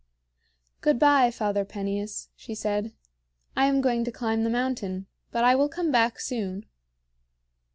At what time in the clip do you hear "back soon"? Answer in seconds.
5.91-6.65